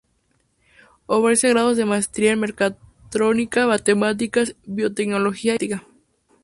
[1.05, 5.93] Ofrece grados de maestría en Mecatrónica, Matemáticas, biotecnología y la informática.